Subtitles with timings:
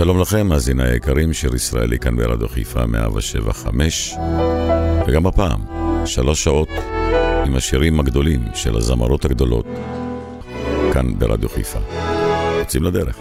[0.00, 4.14] שלום לכם, מאזיני היקרים, שיר ישראלי כאן ברדיו חיפה 175
[5.06, 5.60] וגם הפעם,
[6.06, 6.68] שלוש שעות
[7.46, 9.66] עם השירים הגדולים של הזמרות הגדולות
[10.92, 11.78] כאן ברדיו חיפה.
[12.58, 13.18] יוצאים לדרך.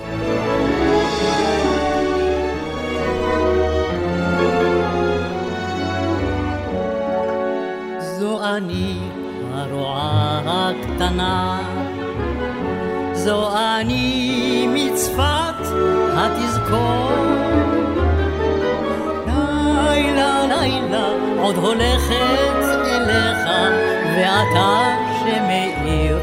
[8.20, 9.00] זו אני
[9.52, 11.62] הרועה הקטנה,
[13.14, 14.29] זו אני
[16.20, 17.12] התזכור.
[19.28, 21.08] לילה לילה
[21.42, 23.48] עוד הולכת אליך,
[24.16, 26.18] ואתה שמאיר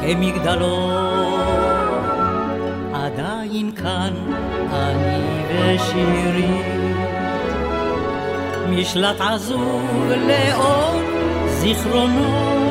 [0.00, 0.92] כמגדלור.
[2.94, 4.12] עדיין כאן
[4.72, 6.62] אני ושירי,
[8.68, 11.00] משלט עזוב לאור
[11.48, 12.66] זיכרונות.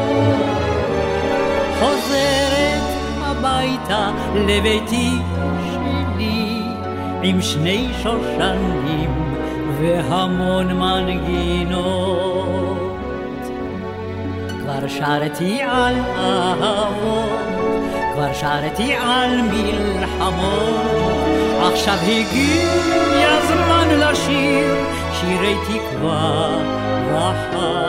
[1.80, 2.84] חוזרת
[3.22, 5.10] הביתה לביתי
[7.28, 9.34] עם שני שושנים
[9.80, 11.86] והמון מנגינות.
[14.48, 17.40] כבר שרתי על אהבות,
[18.14, 20.82] כבר שרתי על מלחמות,
[21.74, 24.76] עכשיו הגיע הזמן לשיר
[25.20, 26.58] שירי תקווה
[27.12, 27.85] וחלום.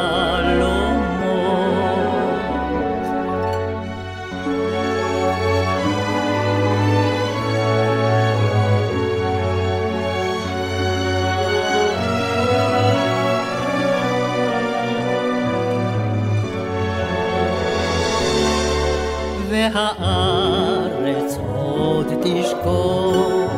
[19.74, 23.50] והארץ עוד תשקוט,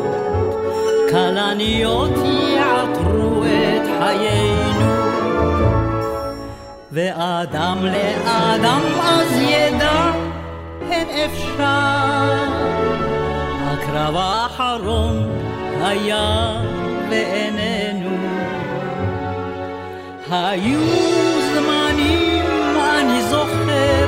[1.10, 2.12] כלניות
[2.56, 4.92] יעטרו את חיינו,
[6.92, 10.12] ואדם לאדם אז ידע,
[10.90, 12.48] אין אפשר.
[13.66, 15.28] הקרב האחרון
[15.80, 16.52] היה
[17.08, 18.16] בעינינו.
[20.30, 20.80] היו
[21.54, 22.44] זמנים,
[22.78, 24.07] אני זוכרת,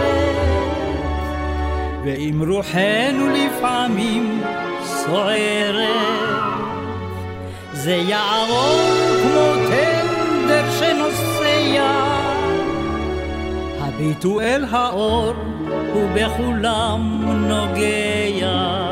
[2.04, 4.42] ואם רוחנו לפעמים
[4.84, 5.88] סוערת,
[7.72, 8.80] זה יעבור
[9.22, 11.90] כמו טנדר שנוסע,
[13.80, 15.32] הביטו אל האור
[15.96, 18.90] ובכולם נוגע.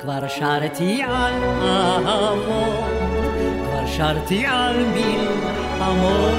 [0.00, 1.32] כבר שרתי על
[1.62, 2.84] אהבות,
[3.64, 6.34] כבר שרתי על מלחמות,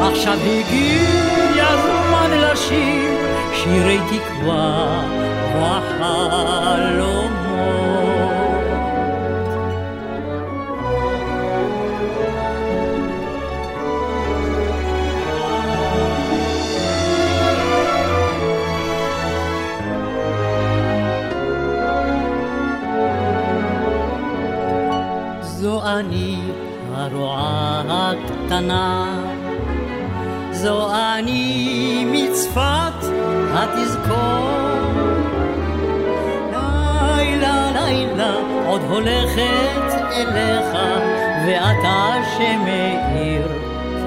[0.00, 3.25] עכשיו הגיע הזמן לשיר
[3.66, 5.02] שירי תקווה
[5.54, 6.65] וחלומות.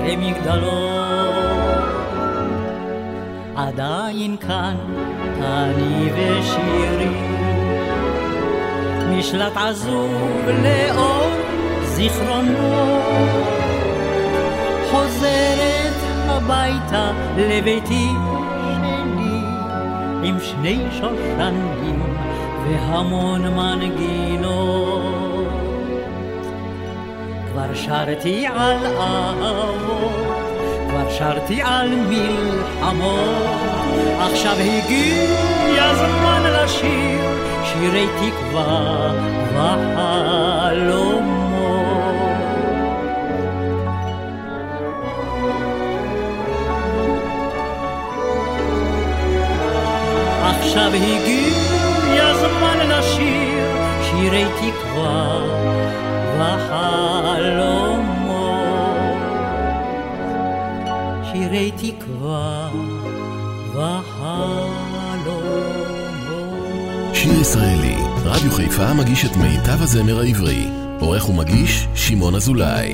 [0.10, 1.34] כמגדלור.
[3.56, 4.76] עדיין כאן
[5.42, 7.10] אני ושירי,
[9.10, 11.30] משלט עזוב לאור
[11.84, 13.04] זיכרונות.
[14.92, 15.96] חוזרת
[16.28, 18.08] הביתה לביתי
[18.64, 19.42] שלי,
[20.24, 22.16] עם שני שושנים
[22.66, 25.19] והמון מנגינות.
[27.70, 30.12] כבר שרתי על אהבות,
[30.90, 33.46] כבר שרתי על מלחמות,
[34.20, 37.20] עכשיו הגיע הזמן לשיר
[37.64, 39.12] שירי תקווה
[39.54, 40.50] וחלומות.
[50.60, 53.66] עכשיו הגיע הזמן לשיר
[54.02, 55.49] שירי תקווה
[61.60, 62.70] שירי תקווה
[63.70, 65.26] וחלומות.
[67.14, 70.68] שיר ישראלי, רדיו חיפה מגיש את מיטב הזמר העברי.
[71.00, 72.92] עורך ומגיש, שמעון אזולאי.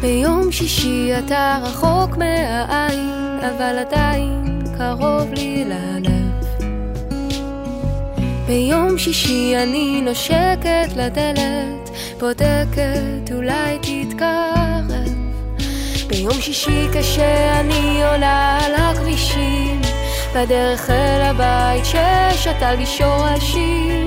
[0.00, 6.17] ביום שישי אתה רחוק מהעין, אבל עדיין קרוב לי ללב.
[8.48, 11.90] ביום שישי אני נושקת לדלת,
[12.20, 15.08] בודקת אולי תתקרב.
[16.06, 19.80] ביום שישי כשאני עולה על הכבישים,
[20.34, 24.04] בדרך אל הבית ששתל בי שורשים,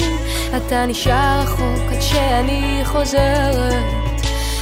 [0.58, 4.02] אתה נשאר רחוק עד שאני חוזרת.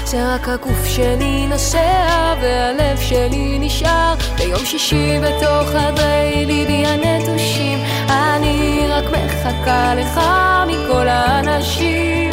[0.05, 8.87] זה רק הגוף שלי נוסע והלב שלי נשאר ביום שישי בתוך חדרי ליבי הנטושים אני
[8.89, 10.19] רק מחכה לך
[10.67, 12.29] מכל האנשים.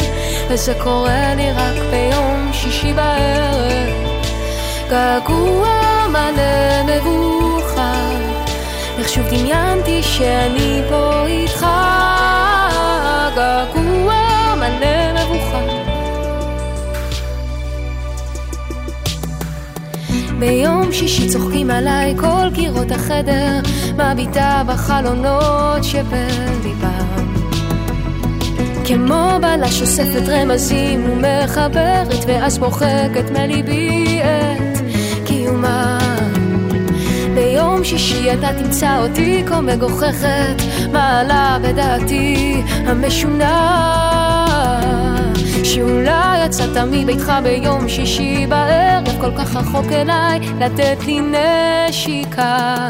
[0.49, 3.93] וזה קורה לי רק ביום שישי בערב.
[4.89, 5.69] געגוע
[6.09, 7.93] מלא מבוכה
[8.97, 11.65] איך שוב דמיינתי שאני פה איתך.
[13.35, 14.15] געגוע
[14.57, 15.61] מלא מבוכה
[20.39, 23.59] ביום שישי צוחקים עליי כל קירות החדר,
[23.97, 27.27] מביטה בחלונות שבליבם.
[28.85, 34.77] כמו בלש אוספת רמזים ומחברת, ואז מוחקת מליבי את
[35.25, 35.99] קיומה.
[37.35, 40.61] ביום שישי אתה תמצא אותי כה מגוחכת,
[40.91, 43.87] מעלה בדעתי המשונה.
[45.63, 52.89] שאולי יצאת מביתך ביום שישי בערב כל כך רחוק אליי לתת לי נשיקה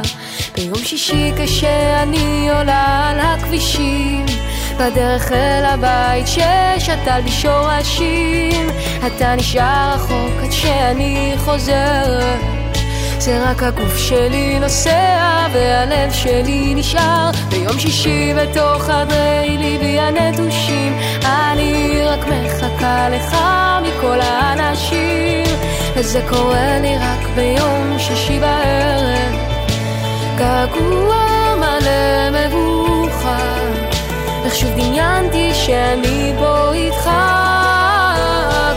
[0.58, 4.26] ביום שישי כשאני עולה על הכבישים
[4.80, 8.68] בדרך אל הבית ששתל בי שורשים.
[9.08, 12.40] אתה נשאר רחוק עד שאני חוזרת
[13.20, 17.32] זה רק הגוף שלי נוסע והלב שלי נשאר.
[17.50, 23.38] ביום שישי בתוך חדרי ליבי הנטושים אני רק מחכה לך
[23.84, 25.46] מכל האנשים.
[25.96, 29.47] וזה קורה לי רק ביום שישי בערב
[30.38, 33.38] געגוע מלא מבוכה
[34.46, 37.10] איך שוב דמיינתי שאני פה איתך.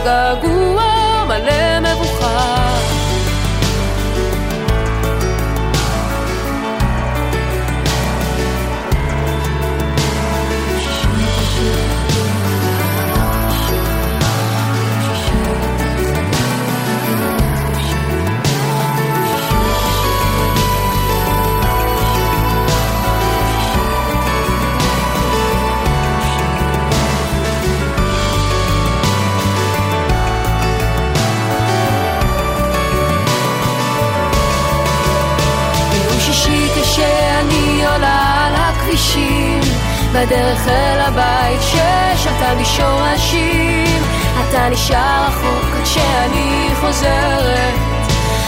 [0.04, 0.84] געגוע
[1.28, 2.59] מלא מבוכה
[40.12, 44.02] בדרך אל הבית ששתה לי שורשים
[44.48, 47.74] אתה נשאר רחוק עד שאני חוזרת.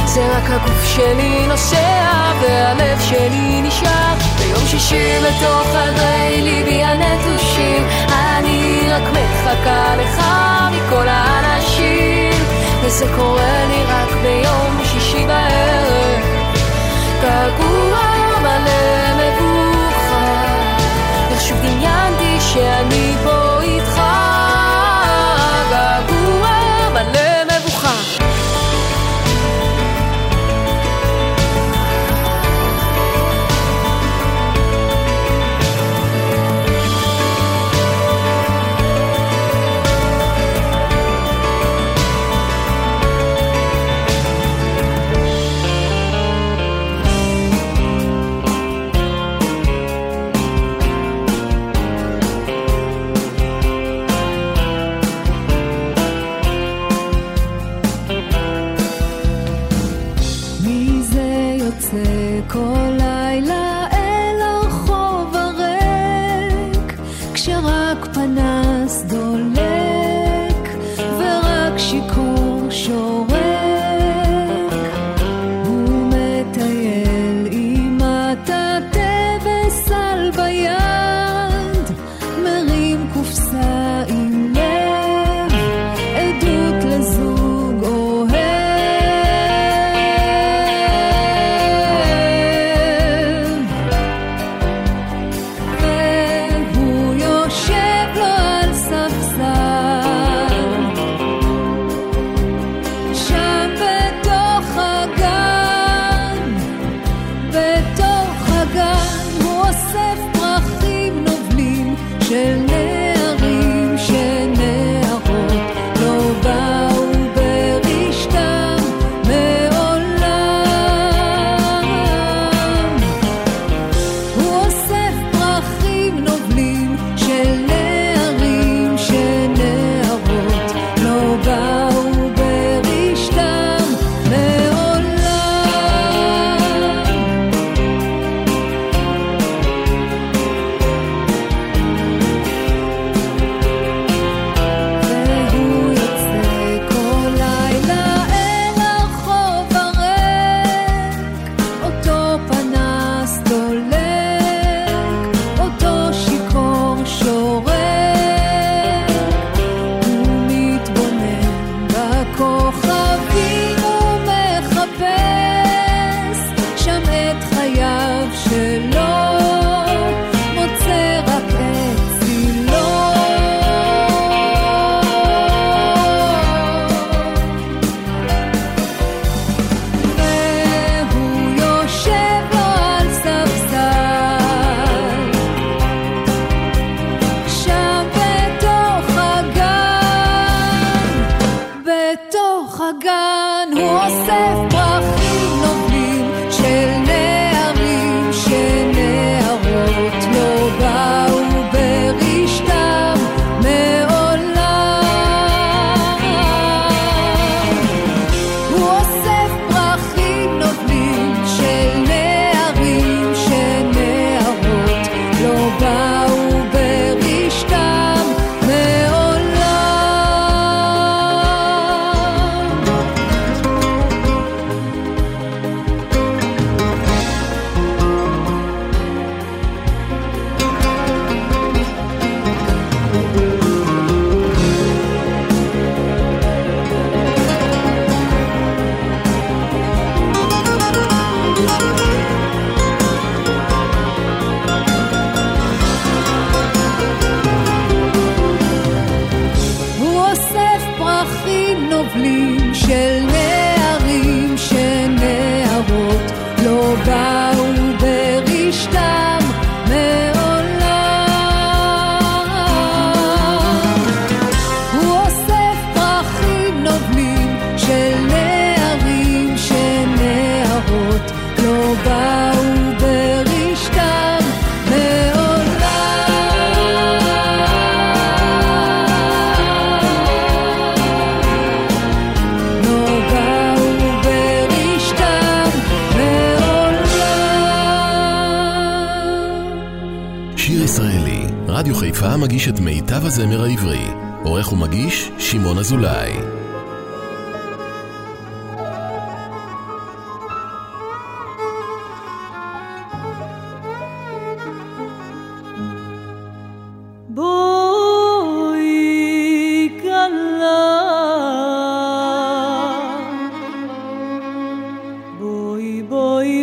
[0.05, 4.15] זה רק הגוף שלי נוסע והלב שלי נשאר.
[4.39, 10.25] ביום שישי בתוך חדרי ליבי הנטושים אני רק מחכה לך
[10.71, 12.45] מכל האנשים.
[12.83, 13.62] וזה קורה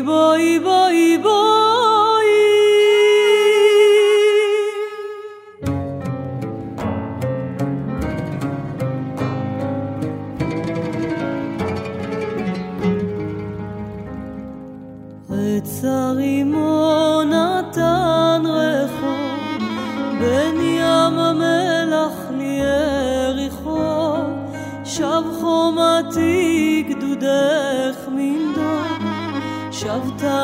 [0.10, 1.39] Boy, boy, boy.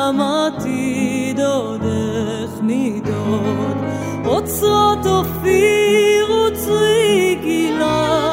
[0.06, 3.76] גם עתיד עוד איך נידוד.
[4.24, 8.32] אוצרות אופיר וצרי גילה,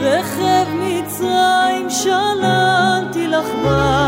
[0.00, 4.07] רכב מצרים שלמתי לך בה.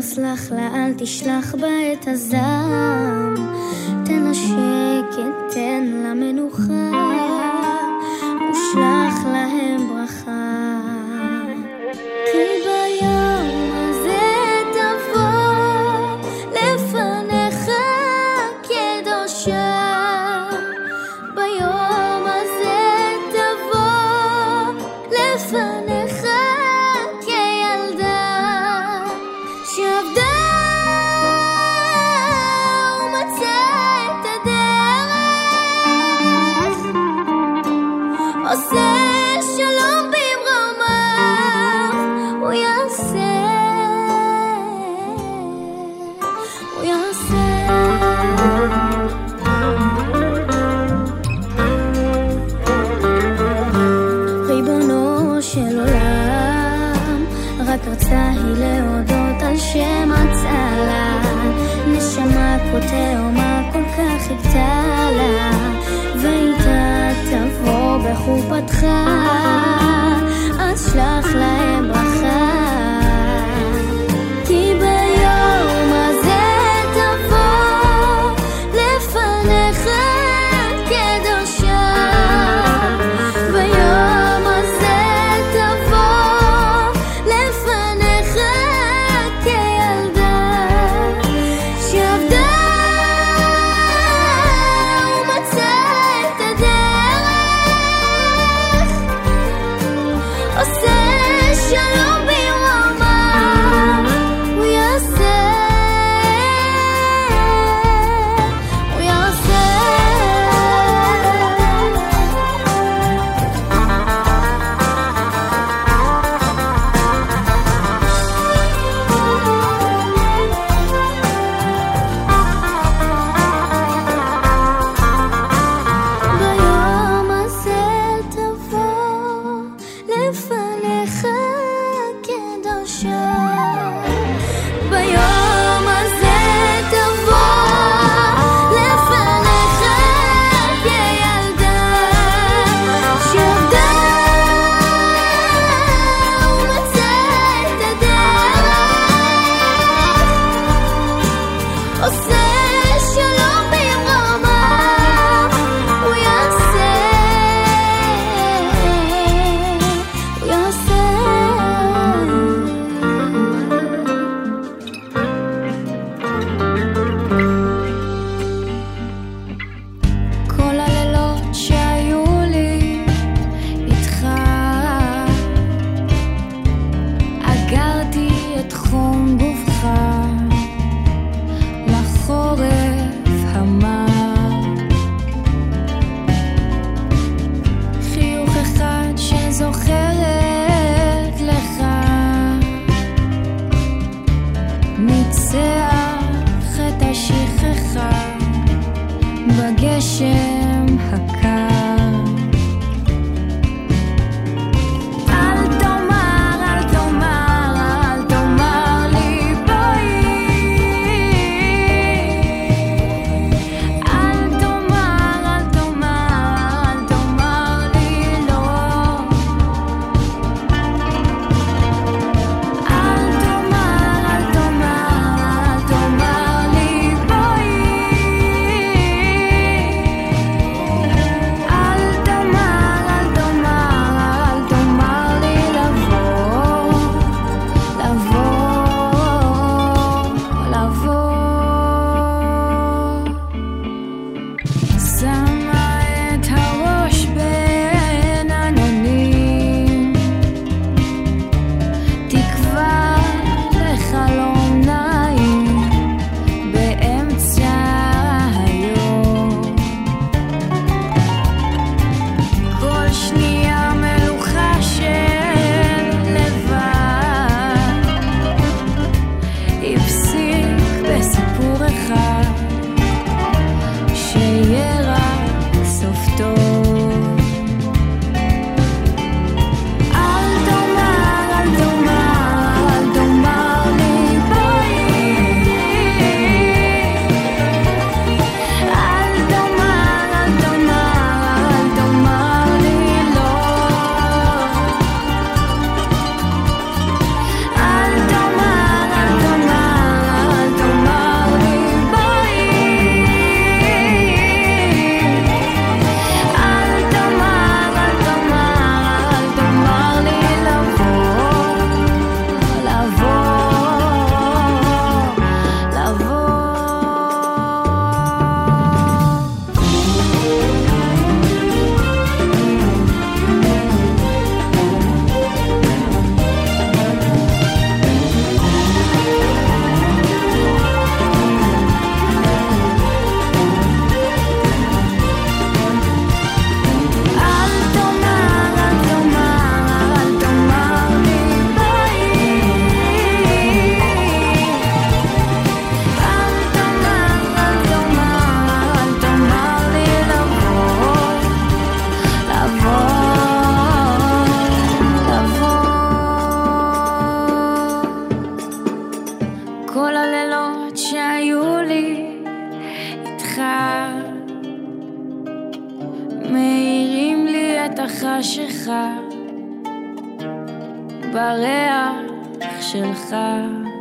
[0.00, 3.34] סלח לה, אל תשלח בה את הזעם.
[4.04, 6.90] תן לה שקט, תן לה מנוחה,
[8.50, 9.59] ושלח להם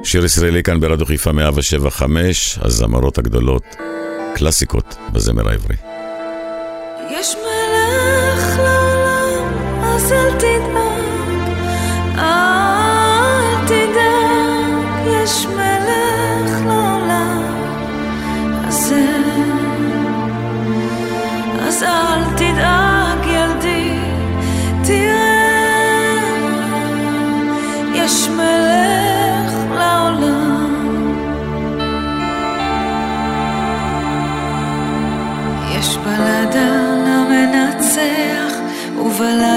[0.10, 3.64] שיר ישראלי כאן ברדיו חיפה 175, הזמרות הגדולות,
[4.36, 5.76] קלאסיקות בזמר העברי.
[7.10, 10.60] יש מלך לעולם, אז אל תדאג,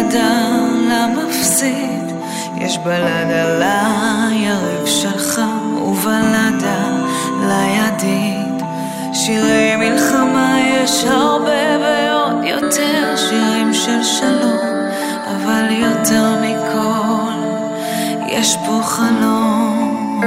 [0.03, 0.49] ובלדה
[0.89, 2.13] למפסיד.
[2.57, 5.41] יש בלדה ליריב שלך
[5.83, 6.85] ובלדה
[7.41, 8.63] לידיד.
[9.13, 14.89] שירי מלחמה יש הרבה ועוד יותר שירים של שלום,
[15.27, 17.33] אבל יותר מכל
[18.27, 20.21] יש פה חלום.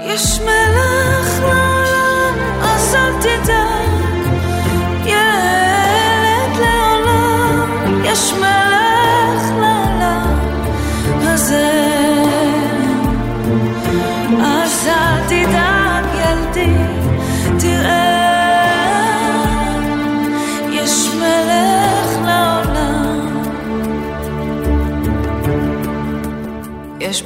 [0.00, 3.63] יש מלך לעולם, אז אל תדאג,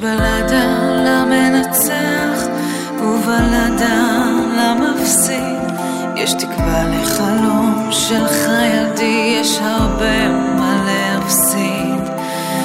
[0.01, 0.65] בלדה
[1.05, 2.47] למנצח
[3.01, 4.27] ובלדה
[4.59, 5.73] למפסיד.
[6.17, 12.13] יש תקווה לחלום שלך ילדי יש הרבה מה להפסיד.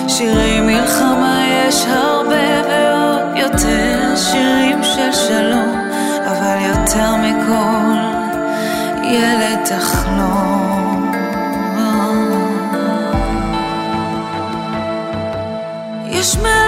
[0.08, 5.76] שירי מלחמה יש הרבה ועוד יותר שירים של שלום
[6.26, 7.98] אבל יותר מכל
[9.04, 10.64] ילד תחלום.
[16.24, 16.63] יש מלך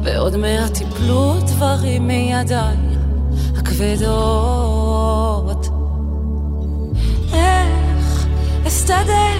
[0.03, 2.75] ועוד מעט תיפלו דברים מידיי
[3.57, 4.87] הכבדות.
[7.33, 8.25] איך
[8.67, 9.39] אסתדר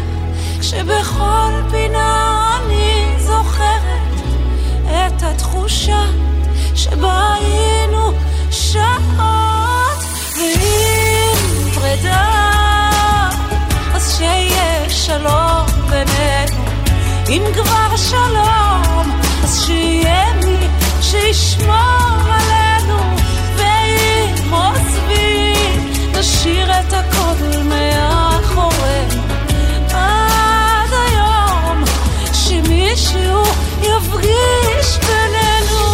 [0.60, 4.16] כשבכל פינה אני זוכרת
[4.86, 6.04] את התחושה
[6.76, 8.12] שבה היינו
[8.52, 10.04] שעות?
[10.38, 12.30] ואם פרידה
[13.94, 15.45] אז שיהיה שלום
[17.30, 20.68] אם כבר שלום אז שיהיה מי
[21.02, 22.98] שישמור עלינו
[23.56, 29.24] ואם עוזבים נשאיר את הכל מאחורינו
[29.94, 31.84] עד היום
[32.34, 33.42] שמישהו
[33.82, 35.86] יפגיש בינינו.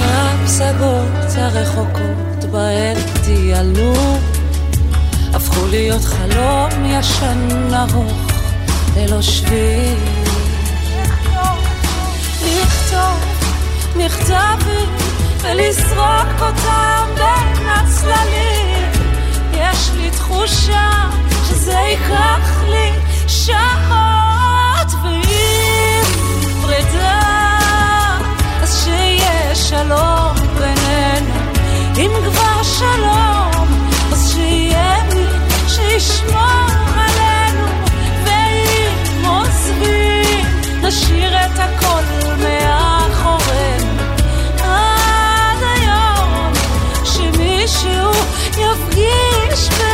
[0.00, 4.31] הפסגות הרחוקות בהן טיילנו הפכו
[5.72, 8.30] להיות חלום ישן ארוך
[8.96, 9.98] ללא שביל.
[12.42, 13.24] לכתוב
[13.96, 14.88] מכתבים
[15.42, 18.90] ולסרוק אותם בין הצללים.
[19.54, 20.90] יש לי תחושה
[21.48, 22.90] שזה ייקח לי
[23.28, 26.04] שעות ואם
[26.62, 27.20] פרידה
[28.62, 31.34] אז שיהיה שלום בינינו
[31.96, 33.41] אם כבר שלום
[35.96, 37.66] לשמור עלינו,
[38.24, 40.46] ואם עוזבים,
[40.82, 42.02] נשאיר את הכל
[42.38, 44.02] מאחורינו.
[44.58, 46.52] עד היום
[47.04, 48.10] שמישהו
[48.50, 49.91] יפגיש ב...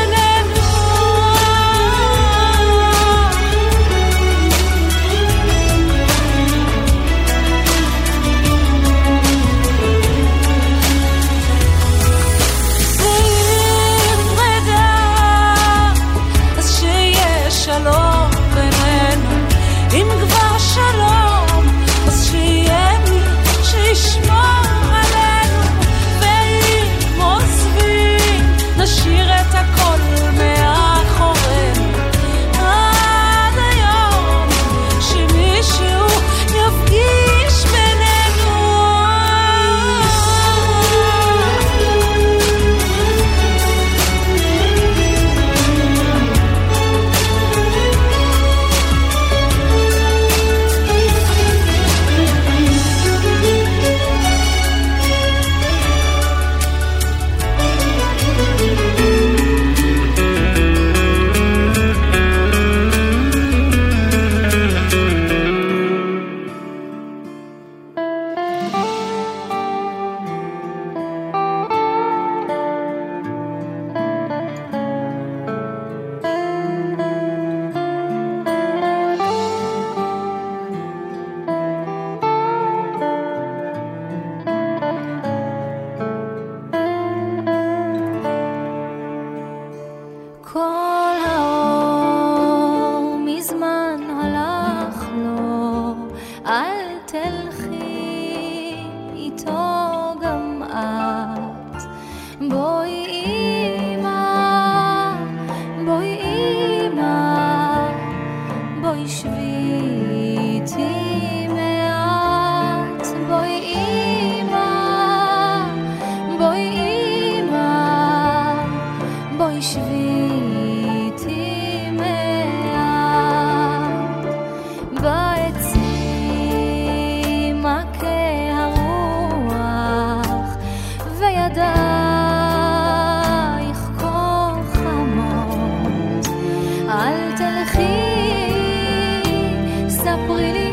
[140.29, 140.68] 回忆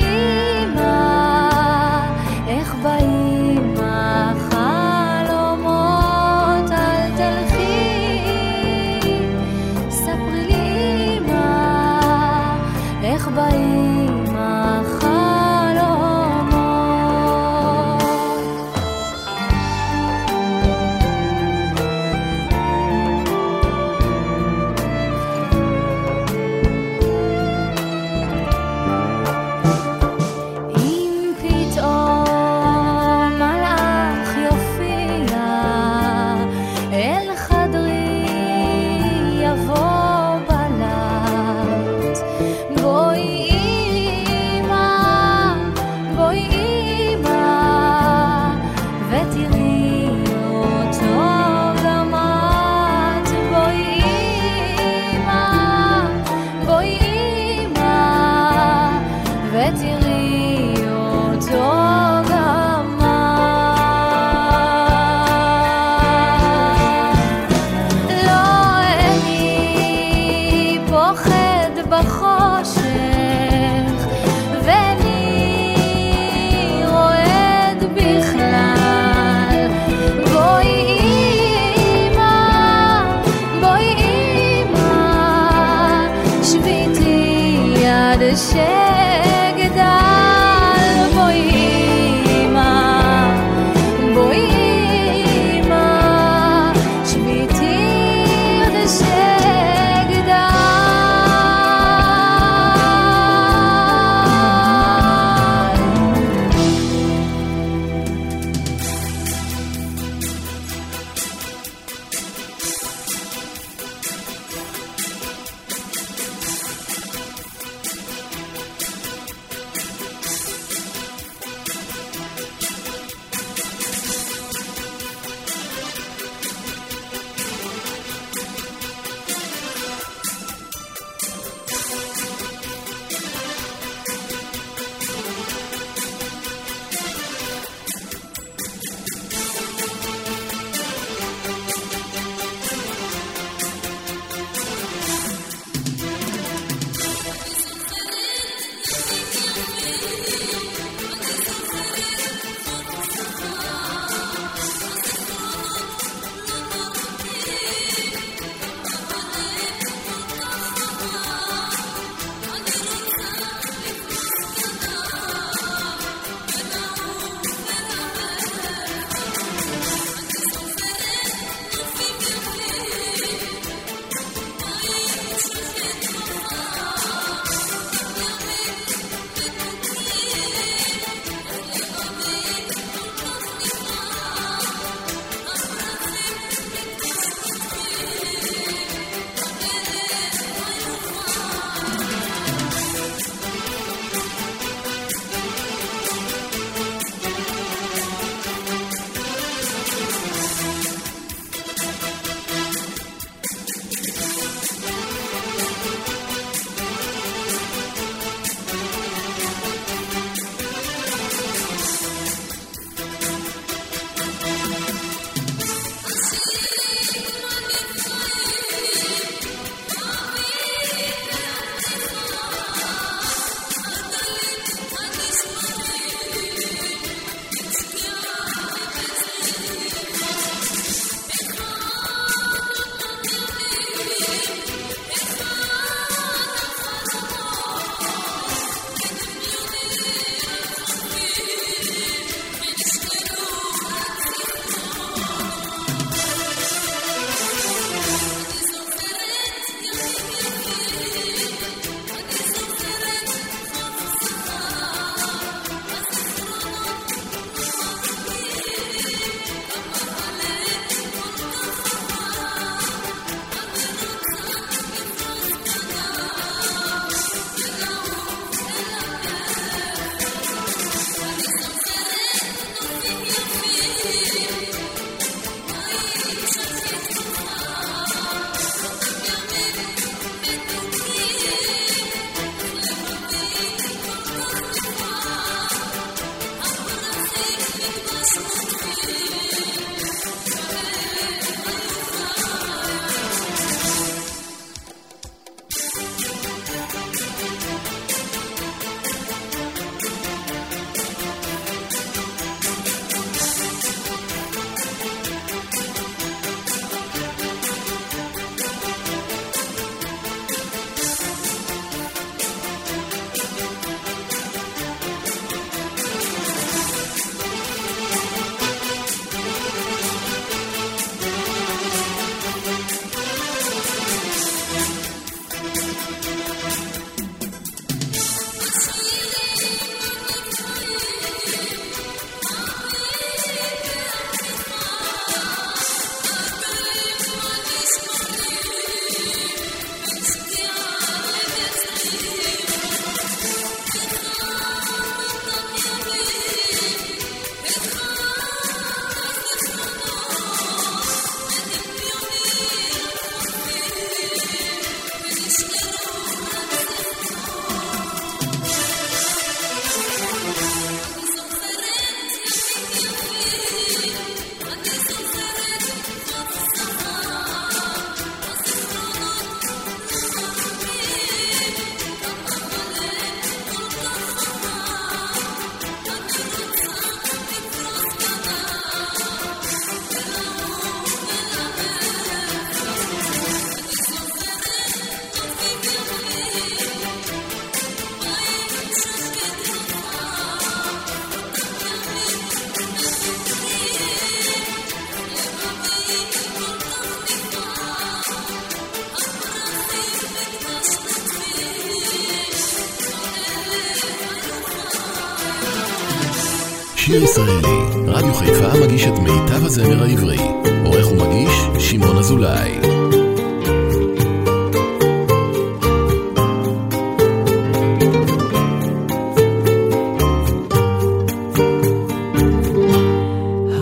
[408.08, 410.38] רדיו חיפה מגיש את מיטב הזמר העברי.
[410.86, 412.72] עורך ומגיש, שמעון אזולאי.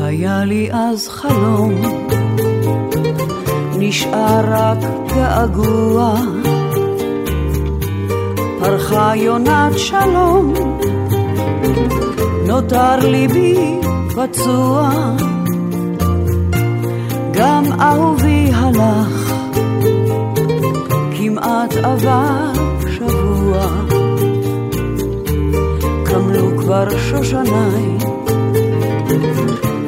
[0.02, 1.74] היה לי אז חלום,
[3.78, 4.78] נשאר רק
[5.16, 6.16] געגוע.
[8.60, 10.54] פרחה יונת שלום,
[12.48, 13.83] נותר ליבי
[14.16, 14.90] פצוע.
[17.32, 19.34] גם אהובי הלך,
[21.18, 22.52] כמעט עבר
[22.98, 23.68] שבוע.
[26.06, 27.98] קמלו כבר שושניים,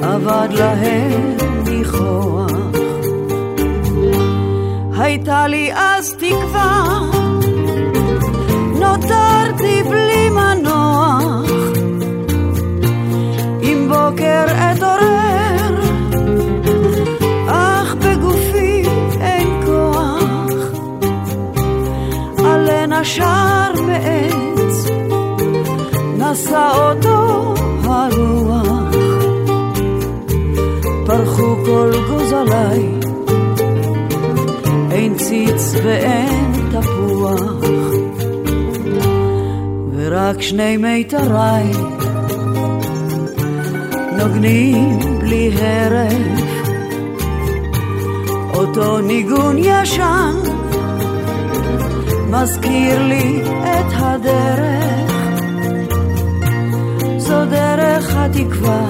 [0.01, 2.51] אבד להם ניחוח.
[4.97, 6.99] הייתה לי אז תקווה,
[26.35, 28.95] נשא אותו הרוח.
[31.05, 32.83] פרחו כל גוזליי,
[34.91, 37.53] אין ציץ ואין תפוח,
[39.93, 41.71] ורק שני מיתריי
[44.17, 46.41] נוגנים בלי הרף,
[48.53, 50.35] אותו ניגון ישן
[52.29, 54.84] מזכיר לי את הדרך,
[58.25, 58.85] התקווה.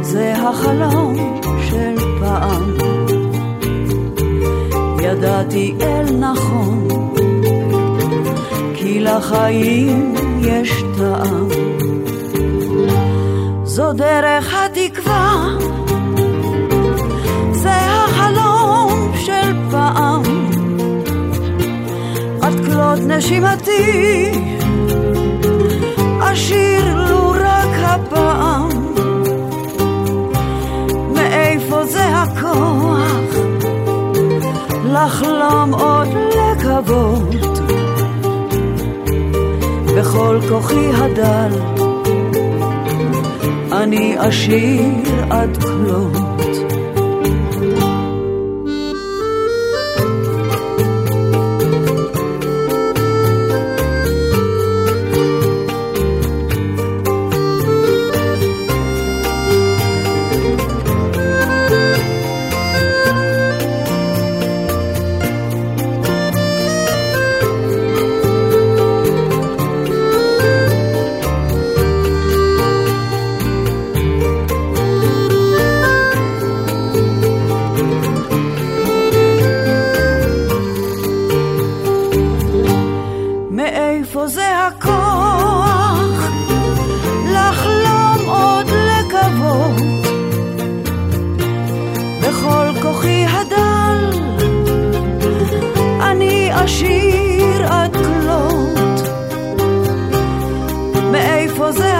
[0.00, 2.62] זה החלום של פעם.
[5.02, 6.88] ידעתי אל נכון,
[8.74, 11.48] כי לחיים יש טעם.
[13.64, 15.46] זו דרך התקווה,
[17.52, 20.22] זה החלום של פעם.
[22.42, 24.30] עד כלות נשימתי,
[26.20, 27.03] אשיר
[27.94, 28.68] הפעם.
[31.14, 33.24] מאיפה זה הכוח?
[34.84, 37.34] לחלום עוד לקוות
[39.96, 41.50] בכל כוחי הדל
[43.72, 46.23] אני אשיר עד כלות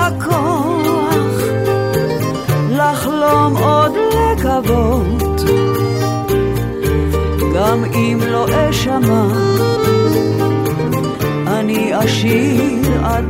[0.07, 1.43] הכוח
[2.71, 5.41] לחלום עוד לקוות.
[7.55, 9.27] גם אם לא אשמע
[11.47, 13.25] אני אשיר עד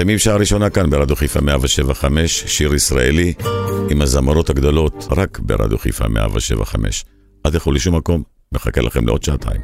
[0.00, 3.32] מסיימים שעה ראשונה כאן ברדיו חיפה 175, שיר ישראלי
[3.90, 7.04] עם הזמרות הגדולות, רק ברדיו חיפה 175.
[7.46, 8.22] אל תלכו לשום מקום,
[8.54, 9.60] מחכה לכם לעוד שעתיים.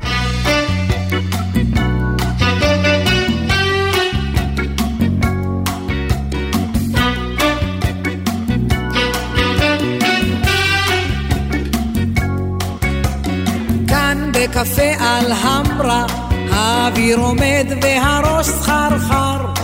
[13.89, 16.07] כאן בקפה אלהמרה,
[16.51, 19.57] האוויר עומד והראש סחרחר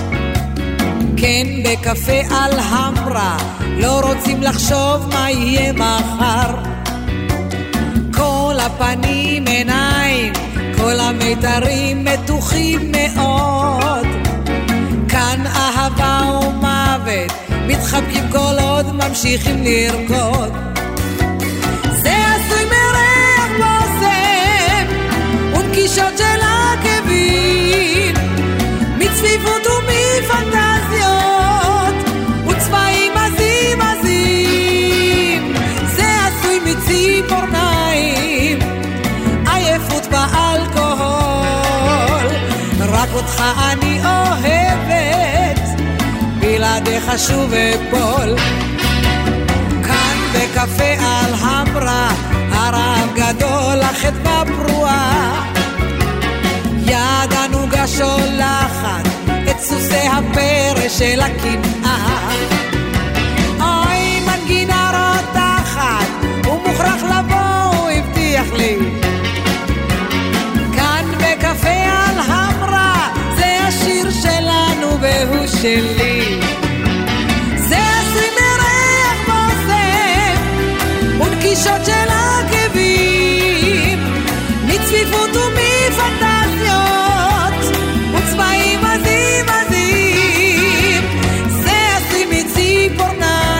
[1.22, 3.36] כן בקפה על המרה.
[3.78, 6.54] לא רוצים לחשוב מה יהיה מחר.
[8.14, 10.32] כל הפנים עיניים
[10.76, 14.06] כל המיתרים מתוחים מאוד.
[15.08, 17.32] כאן אהבה ומוות
[17.66, 20.52] מתחבקים כל עוד ממשיכים לרקוד.
[22.02, 24.86] זה עשוי מריח בושם
[25.54, 28.14] ונקישות של עקבים.
[28.98, 29.71] מצפיפות
[43.14, 43.42] אותך
[43.72, 45.82] אני אוהבת.
[46.40, 48.36] בלעדיך שוב אפול.
[49.84, 52.10] כאן בקפה על המרה
[52.52, 55.44] הרעב גדול, החדווה פרועה
[56.86, 59.08] יד הנוגה שולחת
[59.50, 62.28] את סוסי הפרא של הקנאה.
[63.60, 66.06] אוי מנגינה רותחת
[66.44, 68.78] הוא מוכרח לבוא, הוא הבטיח לי
[75.62, 76.40] שלי.
[77.56, 80.36] זה עשוי מריח בושם
[81.20, 83.98] ונקישות של עקבים
[84.66, 86.82] מצפיפות ומפנטזיות
[88.14, 91.02] וצבעים עזים עזים.
[91.64, 93.54] זה עשוי מציפורניים